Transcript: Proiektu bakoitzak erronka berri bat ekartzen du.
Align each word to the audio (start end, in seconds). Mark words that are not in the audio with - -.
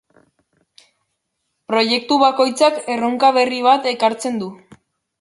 Proiektu 1.73 2.19
bakoitzak 2.25 2.83
erronka 2.97 3.33
berri 3.39 3.63
bat 3.71 3.91
ekartzen 3.97 4.45
du. 4.45 4.53